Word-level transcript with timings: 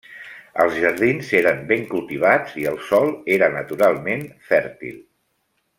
Els 0.61 0.77
jardins 0.83 1.29
eren 1.39 1.61
ben 1.73 1.85
cultivats, 1.91 2.57
i 2.63 2.67
el 2.73 2.81
sòl 2.89 3.13
era 3.37 3.53
naturalment 3.59 4.25
fèrtil. 4.53 4.99